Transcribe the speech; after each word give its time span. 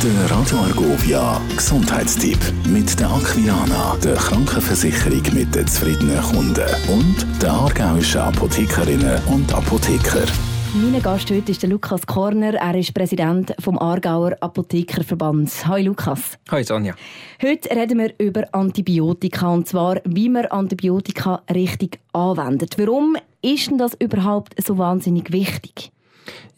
Der 0.00 0.30
Radio 0.30 0.58
Argovia 0.58 1.40
Gesundheitstipp 1.56 2.38
mit 2.68 3.00
der 3.00 3.10
Aquilana, 3.10 3.96
der 3.96 4.14
Krankenversicherung 4.14 5.22
mit 5.34 5.52
den 5.52 5.66
zufriedenen 5.66 6.22
Kunden 6.22 6.68
und 6.88 7.42
der 7.42 7.50
aargauischen 7.50 8.20
Apothekerinnen 8.20 9.20
und 9.26 9.52
Apotheker. 9.52 10.24
Mein 10.72 11.02
Gast 11.02 11.28
heute 11.32 11.50
ist 11.50 11.62
der 11.62 11.70
Lukas 11.70 12.06
Korner. 12.06 12.54
Er 12.54 12.76
ist 12.76 12.94
Präsident 12.94 13.52
vom 13.58 13.76
Aargauer 13.76 14.36
Apothekerverbands. 14.38 15.66
Hi 15.66 15.82
Lukas. 15.82 16.38
Hi 16.52 16.62
Sonja. 16.62 16.94
Heute 17.42 17.68
reden 17.68 17.98
wir 17.98 18.14
über 18.18 18.44
Antibiotika 18.52 19.52
und 19.52 19.66
zwar, 19.66 20.00
wie 20.04 20.28
man 20.28 20.46
Antibiotika 20.46 21.42
richtig 21.52 21.98
anwendet. 22.12 22.78
Warum 22.78 23.16
ist 23.42 23.68
denn 23.68 23.78
das 23.78 23.94
überhaupt 23.98 24.54
so 24.64 24.78
wahnsinnig 24.78 25.32
wichtig? 25.32 25.90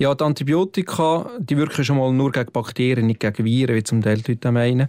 Ja, 0.00 0.14
die 0.14 0.24
Antibiotika 0.24 1.30
die 1.38 1.58
wirken 1.58 1.84
schon 1.84 1.98
mal 1.98 2.10
nur 2.10 2.32
gegen 2.32 2.50
Bakterien, 2.52 3.06
nicht 3.06 3.20
gegen 3.20 3.44
Viren, 3.44 3.76
wie 3.76 3.82
zum 3.82 4.00
Teil 4.00 4.22
die 4.22 4.38
meinen. 4.50 4.88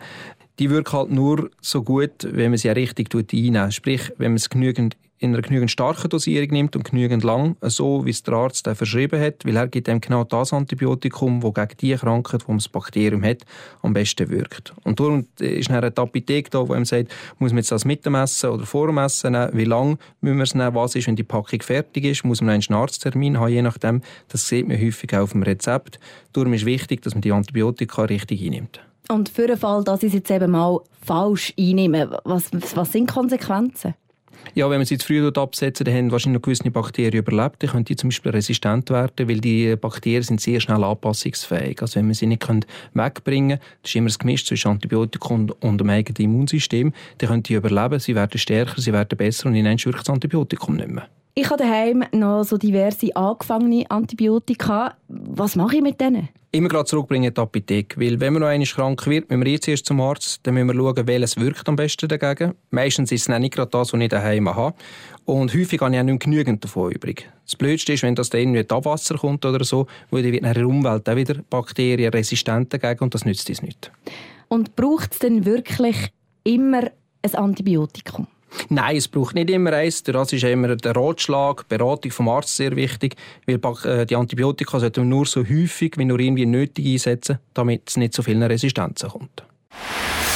Die 0.60 0.70
wirken 0.70 0.94
halt 0.94 1.12
nur 1.12 1.50
so 1.62 1.84
gut, 1.84 2.12
wenn 2.23 2.52
man 2.52 2.58
sie 2.58 2.70
richtig 2.70 3.14
einnimmt. 3.14 3.73
Sprich, 3.73 4.12
wenn 4.18 4.32
man 4.32 4.38
es 4.38 4.50
genügend 4.50 4.96
in 5.22 5.34
einer 5.34 5.44
genügend 5.44 5.70
starken 5.70 6.10
Dosierung 6.10 6.50
nimmt 6.50 6.76
und 6.76 6.84
genügend 6.84 7.24
lang, 7.24 7.55
so 7.62 8.04
wie 8.05 8.10
es 8.10 8.24
der 8.24 8.34
Arzt 8.34 8.68
verschrieben 8.74 9.22
hat, 9.22 9.46
weil 9.46 9.55
er 9.55 9.68
gibt 9.68 9.88
einem 9.88 10.02
genau 10.02 10.24
das 10.24 10.52
Antibiotikum, 10.52 11.41
das 11.41 11.54
gegen 11.54 11.77
die 11.80 11.96
Krankheit, 11.96 12.48
wo 12.48 12.54
das 12.54 12.68
Bakterium 12.68 13.24
hat, 13.24 13.44
am 13.84 13.94
besten 13.94 14.30
wirkt. 14.30 14.74
Und 14.84 15.00
darum 15.00 15.27
ist 15.40 15.70
dann 15.70 15.77
eine 15.77 15.96
Apotheke 15.96 16.50
da, 16.50 16.68
wo 16.68 16.74
ihm 16.74 16.86
sagt, 16.86 17.13
muss 17.38 17.52
man 17.52 17.60
jetzt 17.60 17.72
das 17.72 17.86
mit 17.86 18.04
dem 18.04 18.16
Essen 18.16 18.49
oder 18.49 18.66
vor 18.66 18.88
dem 18.88 18.98
Essen 18.98 19.34
nehmen, 19.34 19.52
wie 19.54 19.66
lange 19.66 19.99
müssen 20.22 20.38
wir 20.38 20.44
es 20.44 20.55
nehmen, 20.55 20.74
was 20.74 20.96
ist, 20.96 21.08
wenn 21.08 21.16
die 21.16 21.24
Packung 21.24 21.62
fertig 21.62 22.04
ist, 22.05 22.26
muss 22.26 22.41
man 22.41 22.49
einen 22.49 22.74
Arzttermin 22.74 23.40
haben, 23.40 23.54
je 23.54 23.62
nachdem. 23.62 24.02
Das 24.30 24.48
sieht 24.48 24.68
man 24.68 24.82
häufig 24.82 25.13
auch 25.13 25.22
auf 25.22 25.34
dem 25.34 25.44
Rezept. 25.44 25.99
Darum 26.34 26.54
ist 26.54 26.66
wichtig, 26.66 27.04
dass 27.04 27.13
man 27.13 27.22
die 27.22 27.32
Antibiotika 27.32 28.05
richtig 28.05 28.44
einnimmt. 28.44 28.82
Und 29.10 29.30
für 29.30 29.48
den 29.48 29.58
Fall, 29.58 29.84
dass 29.84 30.04
ich 30.04 30.08
es 30.08 30.14
jetzt 30.14 30.32
eben 30.32 30.52
mal 30.52 30.80
falsch 31.02 31.54
einnehme, 31.58 32.20
was, 32.24 32.49
was 32.76 32.91
sind 32.91 33.10
die 33.10 33.13
Konsequenzen? 33.13 33.96
Ja, 34.54 34.70
wenn 34.70 34.80
man 34.80 34.85
sie 34.85 34.98
zu 34.98 35.08
früh 35.08 35.26
absetzen, 35.27 35.85
dann 35.85 35.96
haben 35.96 36.12
wahrscheinlich 36.12 36.40
noch 36.40 36.43
gewisse 36.43 36.70
Bakterien 36.71 37.13
überlebt. 37.13 37.62
Dann 37.63 37.70
können 37.70 37.85
die 37.85 37.96
zum 37.96 38.10
Beispiel 38.10 38.32
resistent 38.32 38.90
werden, 38.90 39.30
weil 39.30 39.40
die 39.40 39.76
Bakterien 39.76 40.24
sind 40.24 40.41
sehr 40.41 40.60
schnell 40.60 40.84
anpassungsfähig. 40.84 41.82
Also 41.82 41.98
wenn 41.98 42.05
man 42.05 42.16
sie 42.16 42.27
nicht 42.27 42.48
wegbringen 42.93 43.60
kann, 43.60 43.68
das 43.82 43.91
ist 43.91 43.96
immer 43.96 44.08
das 44.08 44.20
Gemisch 44.20 44.46
zwischen 44.46 44.70
Antibiotikum 44.70 45.54
und 45.62 45.77
dem 45.77 45.90
eigenen 45.90 46.32
Immunsystem, 46.32 46.93
dann 47.20 47.30
können 47.30 47.43
die 47.43 47.54
überleben, 47.54 47.99
sie 47.99 48.15
werden 48.15 48.38
stärker, 48.38 48.82
sie 48.82 48.93
werden 48.93 49.18
besser 49.18 49.48
und 49.48 49.55
ihnen 49.55 49.77
wirkt 49.77 49.99
das 49.99 50.10
Antibiotikum 50.10 50.76
nicht 50.76 50.90
mehr. 50.90 51.08
Ich 51.34 51.49
habe 51.49 51.63
daheim 51.63 52.04
noch 52.12 52.43
so 52.43 52.58
diverse 52.58 53.15
angefangene 53.15 53.90
Antibiotika. 53.90 54.96
Was 55.08 55.55
mache 55.55 55.77
ich 55.77 55.82
mit 55.82 56.02
denen? 56.02 56.27
Immer 56.54 56.68
gerade 56.68 56.85
zurückbringen 56.85 57.30
in 57.30 57.34
die 57.34 57.40
Apotheke. 57.40 57.98
Weil 57.98 58.20
wenn 58.20 58.34
man 58.34 58.41
noch 58.41 58.49
einmal 58.49 58.68
krank 58.68 59.07
wird, 59.07 59.30
wenn 59.30 59.44
wir 59.44 59.52
jetzt 59.54 59.70
erst 59.70 59.85
zum 59.85 60.02
Arzt, 60.02 60.41
dann 60.44 60.54
müssen 60.55 60.68
wir 60.68 60.76
schauen, 60.76 61.08
welches 61.08 61.38
wirkt 61.38 61.70
am 61.70 61.77
besten 61.77 62.10
dagegen. 62.10 62.55
Meistens 62.71 63.12
ist 63.13 63.30
es 63.30 63.40
nicht 63.40 63.54
gerade 63.54 63.71
das, 63.71 63.93
was 63.93 64.02
ich 64.02 64.09
daheim 64.09 64.53
habe. 64.53 64.75
Und 65.24 65.53
häufig 65.53 65.80
habe 65.80 65.94
ich 65.94 66.00
auch 66.02 66.03
nicht 66.03 66.19
genügend 66.19 66.62
davon 66.62 66.91
übrig. 66.91 67.30
Das 67.46 67.56
Blödste 67.56 67.94
ist, 67.94 68.03
wenn 68.03 68.16
das 68.16 68.30
dann 68.30 68.41
irgendwie 68.41 68.69
Abwasser 68.69 69.18
kommt 69.18 69.46
oder 69.46 69.63
so, 69.63 69.88
weil 70.09 70.24
dann 70.24 70.34
wird 70.34 70.44
in 70.44 70.53
der 70.53 70.68
Umwelt 70.68 71.08
auch 71.08 71.16
wieder 71.16 71.35
Bakterien 71.50 72.12
resistent 72.12 72.74
dagegen 72.74 73.03
und 73.06 73.13
das 73.13 73.24
nützt 73.24 73.50
uns 73.50 73.62
nicht. 73.62 73.90
Und 74.50 74.75
braucht 74.75 75.13
es 75.13 75.19
denn 75.19 75.46
wirklich 75.46 76.12
immer 76.44 76.91
ein 77.22 77.36
Antibiotikum? 77.36 78.28
Nein, 78.69 78.97
es 78.97 79.07
braucht 79.07 79.35
nicht 79.35 79.50
immer 79.50 79.74
eins. 79.74 80.03
Das 80.03 80.34
ist 80.34 80.44
immer 80.44 80.75
der 80.75 80.96
Ratschlag, 80.96 81.63
die 81.69 81.78
Beratung 81.78 82.12
vom 82.12 82.30
Arzt 82.30 82.56
sehr 82.56 82.75
wichtig, 82.75 83.16
weil 83.46 83.59
äh, 83.85 84.06
die 84.06 84.16
Antibiotika 84.16 84.80
sollten 84.80 85.03
wir 85.03 85.09
nur 85.09 85.25
so 85.25 85.41
häufig 85.41 85.97
wie 85.97 86.06
nur 86.06 86.19
irgendwie 86.19 86.46
nötig 86.46 86.85
einsetzen, 86.85 87.40
damit 87.53 87.84
es 87.88 87.97
nicht 87.97 88.13
zu 88.13 88.24
vielen 88.24 88.44
Resistenzen 88.44 89.09
kommt. 89.09 89.44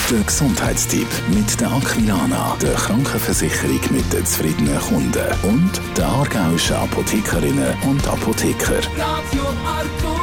Der 0.09 0.21
Gesundheitstipp 0.21 1.07
mit 1.29 1.59
der 1.59 1.71
Aquilana, 1.71 2.55
der 2.61 2.75
Krankenversicherung 2.75 3.79
mit 3.89 4.13
den 4.13 4.25
zufriedenen 4.25 4.79
Kunden 4.79 5.27
und 5.43 5.81
der 5.97 6.07
aargauischen 6.07 6.75
Apothekerinnen 6.75 7.73
und 7.87 8.07
Apotheker. 8.07 8.77
Radio 8.97 9.43
Arco. 9.65 10.15